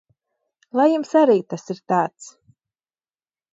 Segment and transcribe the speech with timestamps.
[0.79, 2.33] Lai jums arī tas ir tāds!